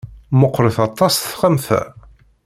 [0.39, 1.81] Meqqret aṭas texxamt-a.